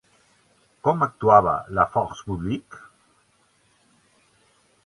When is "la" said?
1.79-1.85